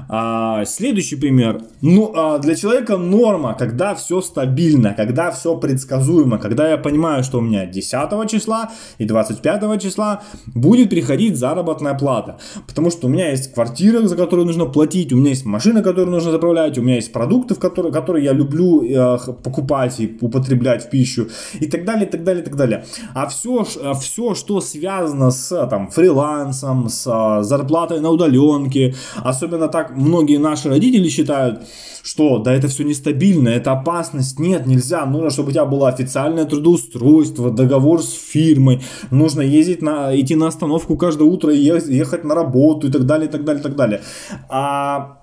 А, 0.10 0.66
следующий 0.66 1.16
пример. 1.16 1.62
Ну, 1.82 2.12
а 2.16 2.40
для 2.40 2.56
человека 2.56 2.98
норма, 2.98 3.56
когда 3.58 3.96
все 3.96 4.22
стабильно, 4.22 4.94
когда 4.94 5.32
все 5.32 5.58
предсказуемо, 5.58 6.38
когда 6.38 6.70
я 6.70 6.78
понимаю, 6.78 7.24
что 7.24 7.40
у 7.40 7.42
меня 7.42 7.66
10 7.66 8.30
числа 8.30 8.72
и 8.98 9.06
25 9.06 9.82
числа 9.82 10.22
будет 10.48 10.90
приходить 10.90 11.38
заработная 11.38 11.94
плата. 11.94 12.38
Потому 12.68 12.92
что 12.92 13.08
у 13.08 13.10
меня 13.10 13.32
есть 13.32 13.54
квартира, 13.54 14.08
за 14.08 14.16
которую 14.16 14.46
нужно 14.46 14.66
платить, 14.66 15.14
у 15.14 15.18
меня 15.18 15.30
есть 15.30 15.46
машина, 15.46 15.82
которую 15.82 16.12
нужно 16.12 16.32
заправлять, 16.32 16.78
у 16.78 16.82
меня 16.82 16.96
есть 16.96 17.12
продукты, 17.12 17.56
в 17.56 17.60
которые, 17.60 17.92
которые 17.92 18.26
я 18.26 18.34
люблю 18.34 18.84
э, 18.84 19.18
покупать 19.44 20.00
и 20.00 20.18
употреблять 20.22 20.86
в 20.86 20.90
пищу 20.90 21.28
и 21.60 21.68
так 21.68 21.86
далее, 21.86 22.08
и 22.08 22.10
так 22.10 22.24
далее, 22.24 22.42
и 22.42 22.46
так 22.46 22.56
далее. 22.56 22.86
А 23.14 23.28
все, 23.28 23.66
а 23.84 23.94
все 23.94 24.36
что 24.36 24.62
связано 24.62 25.32
с 25.32 25.68
там, 25.68 25.90
фрилансом, 25.90 26.90
с 26.90 27.08
а, 27.08 27.44
зарплатой 27.44 28.00
на 28.00 28.10
удаленке, 28.10 28.96
особенно 29.18 29.68
так 29.68 29.87
многие 29.92 30.38
наши 30.38 30.70
родители 30.70 31.10
считают, 31.10 31.64
что 32.04 32.40
да 32.40 32.54
это 32.54 32.68
все 32.68 32.84
нестабильно, 32.84 33.50
это 33.50 33.74
опасность. 33.74 34.40
Нет, 34.40 34.66
нельзя. 34.66 35.06
Нужно, 35.06 35.30
чтобы 35.30 35.50
у 35.50 35.52
тебя 35.52 35.66
было 35.66 35.90
официальное 35.90 36.46
трудоустройство, 36.46 37.52
договор 37.52 38.02
с 38.02 38.14
фирмой. 38.14 38.82
Нужно 39.12 39.42
ездить 39.42 39.82
на, 39.82 40.18
идти 40.20 40.36
на 40.36 40.48
остановку 40.48 40.96
каждое 40.96 41.26
утро 41.26 41.54
и 41.54 41.60
ехать 41.60 42.24
на 42.24 42.34
работу 42.34 42.88
и 42.88 42.92
так 42.92 43.06
далее, 43.06 43.28
и 43.28 43.32
так 43.32 43.44
далее, 43.44 43.60
и 43.60 43.64
так 43.64 43.76
далее. 43.76 44.02
А 44.50 45.17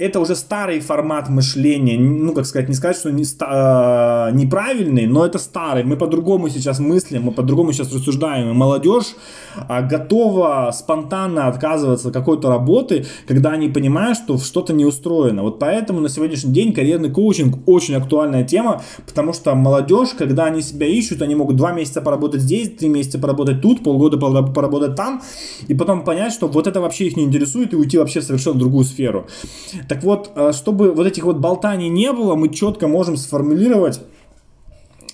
это 0.00 0.18
уже 0.18 0.34
старый 0.34 0.80
формат 0.80 1.28
мышления. 1.28 1.98
Ну, 1.98 2.32
как 2.32 2.46
сказать, 2.46 2.68
не 2.68 2.74
сказать, 2.74 2.96
что 2.96 3.10
не, 3.10 3.22
э, 3.22 4.30
неправильный, 4.32 5.06
но 5.06 5.26
это 5.26 5.38
старый. 5.38 5.84
Мы 5.84 5.96
по-другому 5.96 6.48
сейчас 6.48 6.80
мыслим, 6.80 7.24
мы 7.24 7.32
по-другому 7.32 7.72
сейчас 7.72 7.92
рассуждаем. 7.92 8.50
И 8.50 8.54
молодежь 8.54 9.14
э, 9.68 9.86
готова 9.86 10.70
спонтанно 10.72 11.48
отказываться 11.48 12.08
от 12.08 12.14
какой-то 12.14 12.48
работы, 12.48 13.04
когда 13.28 13.50
они 13.50 13.68
понимают, 13.68 14.16
что 14.16 14.38
что-то 14.38 14.72
не 14.72 14.86
устроено. 14.86 15.42
Вот 15.42 15.58
поэтому 15.58 16.00
на 16.00 16.08
сегодняшний 16.08 16.52
день 16.52 16.72
карьерный 16.72 17.10
коучинг 17.10 17.58
очень 17.68 17.94
актуальная 17.94 18.44
тема, 18.44 18.82
потому 19.06 19.34
что 19.34 19.54
молодежь, 19.54 20.10
когда 20.16 20.46
они 20.46 20.62
себя 20.62 20.86
ищут, 20.86 21.20
они 21.20 21.34
могут 21.34 21.56
два 21.56 21.72
месяца 21.72 22.00
поработать 22.00 22.40
здесь, 22.40 22.70
три 22.70 22.88
месяца 22.88 23.18
поработать 23.18 23.60
тут, 23.60 23.84
полгода 23.84 24.16
поработать 24.16 24.96
там, 24.96 25.20
и 25.68 25.74
потом 25.74 26.04
понять, 26.04 26.32
что 26.32 26.48
вот 26.48 26.66
это 26.66 26.80
вообще 26.80 27.08
их 27.08 27.18
не 27.18 27.24
интересует, 27.24 27.74
и 27.74 27.76
уйти 27.76 27.98
вообще 27.98 28.20
в 28.20 28.24
совершенно 28.24 28.58
другую 28.58 28.84
сферу. 28.84 29.26
Так 29.90 30.04
вот, 30.04 30.30
э, 30.36 30.52
чтобы 30.52 30.92
вот 30.92 31.04
этих 31.04 31.24
вот 31.24 31.38
болтаний 31.38 31.88
не 31.88 32.12
было, 32.12 32.36
мы 32.36 32.48
четко 32.50 32.86
можем 32.86 33.16
сформулировать 33.16 34.00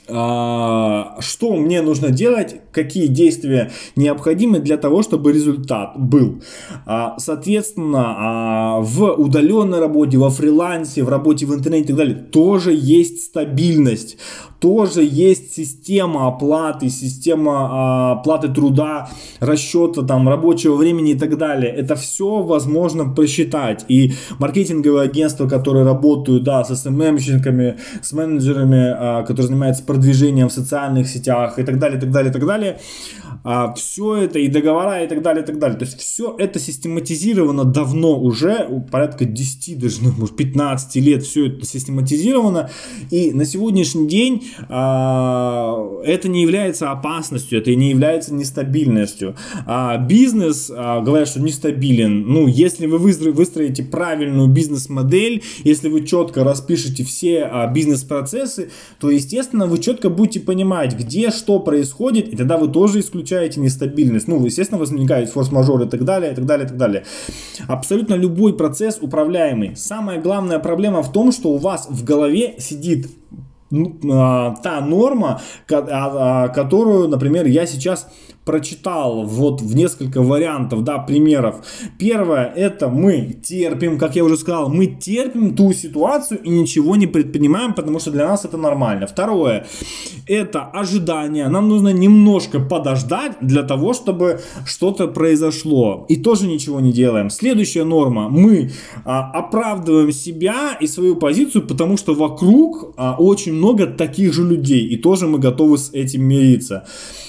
а, 0.07 1.17
что 1.19 1.57
мне 1.57 1.81
нужно 1.81 2.11
делать, 2.11 2.61
какие 2.77 3.07
действия 3.07 3.71
необходимы 3.97 4.61
для 4.61 4.77
того, 4.77 5.03
чтобы 5.03 5.33
результат 5.33 5.95
был. 5.97 6.43
А, 6.85 7.19
соответственно, 7.19 8.05
а, 8.07 8.81
в 8.81 9.13
удаленной 9.13 9.81
работе, 9.81 10.19
во 10.19 10.29
фрилансе, 10.29 11.03
в 11.03 11.09
работе 11.09 11.47
в 11.47 11.55
интернете 11.55 11.85
и 11.85 11.87
так 11.89 11.97
далее 11.97 12.17
тоже 12.17 12.73
есть 12.75 13.25
стабильность 13.25 14.19
тоже 14.67 15.03
есть 15.05 15.55
система 15.55 16.27
оплаты, 16.27 16.89
система 16.89 18.13
оплаты 18.13 18.49
труда, 18.49 19.09
расчета 19.41 20.03
там 20.03 20.29
рабочего 20.29 20.75
времени 20.75 21.13
и 21.13 21.19
так 21.19 21.37
далее. 21.39 21.71
Это 21.71 21.95
все 21.95 22.43
возможно 22.43 23.05
просчитать. 23.05 23.85
И 23.89 24.13
маркетинговые 24.39 25.05
агентства, 25.05 25.47
которые 25.47 25.85
работают, 25.85 26.43
да, 26.43 26.65
с 26.65 26.71
SMM-щиками, 26.71 27.79
с 28.03 28.13
менеджерами, 28.13 29.25
которые 29.25 29.47
занимаются 29.47 29.85
продвижением 29.85 30.49
в 30.49 30.53
социальных 30.53 31.09
сетях 31.09 31.59
и 31.59 31.63
так 31.63 31.79
далее, 31.79 31.99
и 31.99 32.01
так 32.01 32.11
далее, 32.11 32.31
и 32.31 32.33
так 32.33 32.47
далее, 32.47 32.66
вами. 32.73 33.36
А, 33.49 33.73
все 33.75 34.17
это 34.17 34.41
и 34.41 34.49
договора 34.49 35.05
и 35.05 35.07
так 35.07 35.23
далее, 35.23 35.45
и 35.45 35.47
так 35.47 35.61
далее. 35.61 35.79
То 35.79 35.85
есть 35.85 36.01
все 36.01 36.35
это 36.37 36.59
систематизировано 36.59 37.65
давно 37.65 38.19
уже, 38.19 38.69
порядка 38.91 39.25
10, 39.25 39.79
даже 39.79 40.03
ну, 40.03 40.13
может 40.19 40.37
15 40.37 40.97
лет 40.97 41.23
все 41.23 41.47
это 41.47 41.65
систематизировано. 41.65 42.71
И 43.13 43.31
на 43.33 43.45
сегодняшний 43.45 44.09
день 44.09 44.49
а, 44.69 46.03
это 46.05 46.29
не 46.29 46.43
является 46.43 46.91
опасностью, 46.91 47.61
это 47.61 47.73
не 47.73 47.91
является 47.91 48.35
нестабильностью. 48.35 49.37
А, 49.65 49.97
бизнес, 49.97 50.69
а, 50.75 51.01
говорят, 51.03 51.29
что 51.29 51.41
нестабилен. 51.41 52.23
Ну, 52.27 52.49
если 52.49 52.87
вы 52.87 52.99
выстроите 52.99 53.85
правильную 53.85 54.49
бизнес-модель, 54.49 55.45
если 55.63 55.89
вы 55.89 56.05
четко 56.05 56.43
распишете 56.43 57.05
все 57.05 57.45
а, 57.45 57.69
бизнес-процессы, 57.69 58.73
то, 58.99 59.09
естественно, 59.09 59.67
вы 59.67 59.79
четко 59.79 60.11
будете 60.11 60.41
понимать, 60.41 60.99
где 60.99 61.31
что 61.31 61.61
происходит, 61.61 62.33
и 62.33 62.37
тогда 62.37 62.59
вы 62.59 62.67
тоже 62.67 62.99
исключаете 62.99 63.36
ощущаете 63.37 63.61
нестабильность. 63.61 64.29
Ну, 64.29 64.45
естественно, 64.45 64.79
возникает 64.79 65.31
форс-мажор 65.31 65.83
и 65.83 65.89
так 65.89 66.05
далее, 66.05 66.33
и 66.33 66.35
так 66.35 66.47
далее, 66.47 66.67
и 66.67 66.69
так 66.69 66.77
далее. 66.77 67.05
Абсолютно 67.69 68.15
любой 68.15 68.57
процесс 68.57 68.99
управляемый. 69.01 69.77
Самая 69.77 70.21
главная 70.21 70.59
проблема 70.59 71.03
в 71.03 71.13
том, 71.13 71.33
что 71.33 71.51
у 71.51 71.59
вас 71.59 71.87
в 71.89 72.05
голове 72.05 72.55
сидит 72.59 73.09
ну, 73.71 73.99
а, 74.13 74.55
та 74.63 74.81
норма, 74.81 75.41
а, 75.71 76.49
которую, 76.49 77.09
например, 77.09 77.47
я 77.47 77.67
сейчас 77.67 78.09
прочитал 78.47 79.25
вот 79.25 79.61
в 79.61 79.75
несколько 79.75 80.23
вариантов, 80.23 80.85
да, 80.85 80.99
примеров. 80.99 81.57
Первое, 81.99 82.45
это 82.45 82.89
мы 82.89 83.37
терпим, 83.43 83.99
как 83.99 84.15
я 84.15 84.25
уже 84.25 84.37
сказал, 84.37 84.69
мы 84.69 84.87
терпим 84.87 85.57
ту 85.57 85.73
ситуацию 85.73 86.41
и 86.45 86.49
ничего 86.49 86.95
не 86.95 87.09
предпринимаем, 87.09 87.75
потому 87.75 87.99
что 87.99 88.13
для 88.13 88.29
нас 88.29 88.45
это 88.45 88.57
нормально. 88.57 89.09
Второе, 89.09 89.67
это 90.29 90.63
ожидание. 90.63 91.49
Нам 91.49 91.69
нужно 91.69 91.89
немножко 91.89 92.61
подождать 92.61 93.33
для 93.41 93.65
того, 93.65 93.95
чтобы 93.95 94.41
что-то 94.65 95.09
произошло. 95.09 96.07
И 96.09 96.15
тоже 96.15 96.47
ничего 96.47 96.79
не 96.79 96.93
делаем. 96.93 97.31
Следующая 97.31 97.85
норма, 97.85 98.29
мы 98.29 98.71
а, 99.05 99.29
оправдываем 99.33 100.13
себя 100.13 100.77
и 100.81 100.87
свою 100.87 101.17
позицию, 101.17 101.67
потому 101.67 101.97
что 101.97 102.15
вокруг 102.15 102.95
а, 102.97 103.17
очень 103.19 103.55
много 103.55 103.89
таких 103.89 104.33
же 104.33 104.45
людей, 104.45 104.87
и 104.87 104.97
тоже 104.97 105.27
мы 105.27 105.41
готовы 105.41 105.79
с 105.79 105.91
этим 105.93 106.23
мириться. 106.23 106.87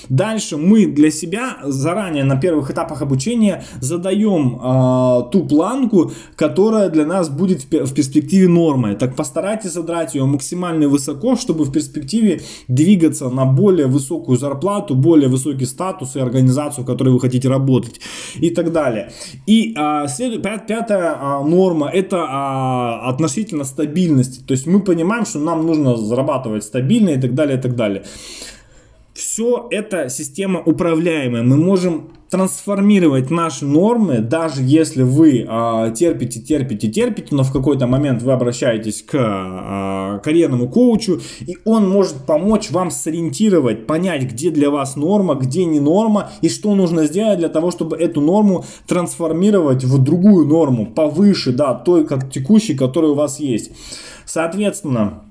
Дальше 0.10 0.58
мы 0.58 0.86
для 0.86 1.12
себя 1.12 1.58
заранее 1.64 2.24
на 2.24 2.36
первых 2.36 2.72
этапах 2.72 3.02
обучения 3.02 3.64
задаем 3.80 4.60
э, 4.62 5.32
ту 5.32 5.46
планку, 5.46 6.12
которая 6.36 6.90
для 6.90 7.06
нас 7.06 7.30
будет 7.30 7.64
в, 7.64 7.94
перспективе 7.94 8.48
нормой. 8.48 8.96
Так 8.96 9.16
постарайтесь 9.16 9.72
задрать 9.72 10.16
ее 10.16 10.26
максимально 10.26 10.88
высоко, 10.88 11.36
чтобы 11.36 11.66
в 11.66 11.72
перспективе 11.72 12.42
двигаться 12.68 13.30
на 13.30 13.46
более 13.46 13.88
высокую 13.88 14.38
зарплату, 14.38 14.96
более 14.96 15.30
высокий 15.30 15.66
статус 15.66 16.16
и 16.16 16.20
организацию, 16.20 16.84
в 16.84 16.88
которой 16.88 17.10
вы 17.10 17.20
хотите 17.20 17.50
работать 17.50 18.00
и 18.36 18.50
так 18.50 18.72
далее. 18.72 19.12
И 19.46 19.76
э, 19.78 20.08
след... 20.08 20.42
пятая 20.42 21.16
э, 21.16 21.44
норма 21.44 21.90
это 21.90 22.18
э, 22.18 23.10
относительно 23.10 23.64
стабильности. 23.64 24.42
То 24.46 24.54
есть 24.54 24.68
мы 24.68 24.80
понимаем, 24.82 25.26
что 25.26 25.40
нам 25.40 25.66
нужно 25.66 25.96
зарабатывать 25.96 26.64
стабильно 26.64 27.10
и 27.10 27.20
так 27.20 27.34
далее, 27.34 27.58
и 27.58 27.62
так 27.62 27.76
далее. 27.76 28.04
Все 29.38 29.68
это 29.70 30.10
система 30.10 30.60
управляемая. 30.66 31.44
Мы 31.44 31.58
можем 31.58 32.10
трансформировать 32.32 33.30
наши 33.30 33.68
нормы, 33.68 34.18
даже 34.18 34.64
если 34.64 35.04
вы 35.04 35.46
э, 35.48 35.94
терпите, 35.96 36.42
терпите, 36.42 36.88
терпите, 36.88 37.36
но 37.36 37.44
в 37.44 37.54
какой-то 37.54 37.86
момент 37.86 38.24
вы 38.24 38.32
обращаетесь 38.32 39.04
к 39.04 39.14
э, 39.14 40.22
карьерному 40.24 40.68
коучу, 40.68 41.22
и 41.46 41.56
он 41.66 41.88
может 41.88 42.26
помочь 42.26 42.72
вам 42.72 42.90
сориентировать, 42.90 43.86
понять, 43.86 44.24
где 44.24 44.50
для 44.50 44.72
вас 44.72 44.96
норма, 44.96 45.36
где 45.36 45.66
не 45.66 45.80
норма, 45.80 46.32
и 46.42 46.50
что 46.50 46.74
нужно 46.74 47.06
сделать 47.06 47.38
для 47.38 47.50
того, 47.50 47.70
чтобы 47.70 47.96
эту 47.96 48.22
норму 48.22 48.66
трансформировать 48.88 49.84
в 49.84 50.02
другую 50.02 50.48
норму, 50.48 50.88
повыше, 50.88 51.52
да, 51.52 51.76
той 51.76 52.08
как 52.08 52.32
текущей, 52.32 52.74
которая 52.74 53.12
у 53.12 53.16
вас 53.16 53.40
есть. 53.40 53.70
Соответственно, 54.26 55.27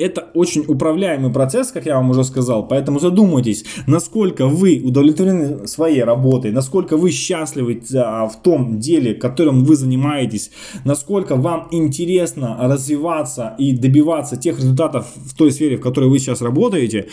это 0.00 0.28
очень 0.34 0.64
управляемый 0.66 1.32
процесс, 1.32 1.70
как 1.70 1.86
я 1.86 1.96
вам 1.96 2.10
уже 2.10 2.24
сказал, 2.24 2.66
поэтому 2.66 2.98
задумайтесь, 2.98 3.64
насколько 3.86 4.46
вы 4.46 4.80
удовлетворены 4.84 5.66
своей 5.66 6.02
работой, 6.02 6.52
насколько 6.52 6.96
вы 6.96 7.10
счастливы 7.10 7.82
а, 7.94 8.26
в 8.26 8.42
том 8.42 8.80
деле, 8.80 9.14
которым 9.14 9.64
вы 9.64 9.76
занимаетесь, 9.76 10.50
насколько 10.84 11.36
вам 11.36 11.68
интересно 11.70 12.56
развиваться 12.60 13.54
и 13.58 13.76
добиваться 13.76 14.36
тех 14.36 14.58
результатов 14.58 15.06
в 15.16 15.36
той 15.36 15.52
сфере, 15.52 15.76
в 15.76 15.80
которой 15.80 16.08
вы 16.08 16.18
сейчас 16.18 16.42
работаете. 16.42 17.08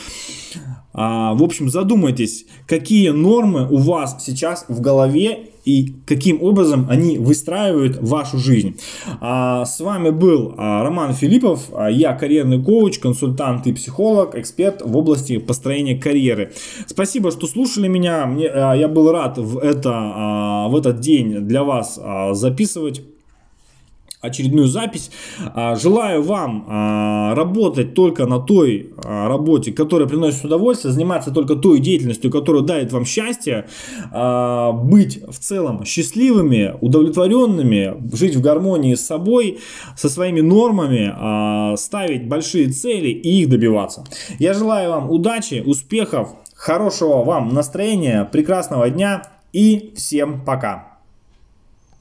А, 0.98 1.36
в 1.36 1.44
общем, 1.44 1.70
задумайтесь, 1.70 2.46
какие 2.66 3.10
нормы 3.10 3.68
у 3.70 3.78
вас 3.78 4.18
сейчас 4.26 4.66
в 4.68 4.82
голове 4.82 5.52
и 5.64 5.94
каким 6.06 6.42
образом 6.42 6.88
они 6.90 7.18
выстраивают 7.18 7.98
вашу 8.02 8.38
жизнь. 8.38 8.80
А, 9.20 9.66
с 9.66 9.82
вами 9.82 10.12
был 10.12 10.56
а, 10.58 10.82
Роман 10.82 11.14
Филиппов, 11.14 11.66
а, 11.74 11.92
я 11.92 12.14
карьерный 12.14 12.64
коуч, 12.64 13.00
консультант 13.00 13.68
и 13.68 13.74
психолог, 13.74 14.36
эксперт 14.36 14.82
в 14.82 14.96
области 14.96 15.38
построения 15.38 15.98
карьеры. 15.98 16.54
Спасибо, 16.88 17.32
что 17.32 17.48
слушали 17.48 17.90
меня, 17.90 18.26
Мне, 18.26 18.46
я 18.46 18.88
был 18.88 19.12
рад 19.12 19.38
в, 19.38 19.60
это, 19.60 20.68
в 20.70 20.76
этот 20.76 21.02
день 21.02 21.42
для 21.42 21.64
вас 21.64 22.00
записывать 22.32 23.02
очередную 24.28 24.68
запись. 24.68 25.12
А, 25.54 25.76
желаю 25.76 26.22
вам 26.24 26.66
а, 26.68 27.36
работать 27.36 27.94
только 27.94 28.26
на 28.26 28.40
той 28.40 28.92
а, 29.04 29.28
работе, 29.28 29.72
которая 29.72 30.08
приносит 30.08 30.46
удовольствие, 30.46 30.94
заниматься 30.94 31.32
только 31.32 31.56
той 31.56 31.80
деятельностью, 31.80 32.32
которая 32.32 32.64
дает 32.64 32.92
вам 32.92 33.06
счастье, 33.06 33.68
быть 34.12 35.22
в 35.28 35.40
целом 35.40 35.86
счастливыми, 35.86 36.76
удовлетворенными, 36.82 37.96
жить 38.16 38.36
в 38.36 38.42
гармонии 38.42 38.96
с 38.96 39.06
собой, 39.06 39.60
со 39.96 40.10
своими 40.10 40.42
нормами, 40.42 41.76
ставить 41.78 42.28
большие 42.28 42.70
цели 42.70 43.10
и 43.10 43.42
их 43.42 43.50
добиваться. 43.50 44.04
Я 44.40 44.54
желаю 44.54 44.92
вам 44.92 45.10
удачи, 45.10 45.64
успехов, 45.66 46.30
хорошего 46.56 47.24
вам 47.24 47.54
настроения, 47.54 48.26
прекрасного 48.26 48.90
дня 48.90 49.24
и 49.54 49.94
всем 49.96 50.44
пока. 50.46 50.87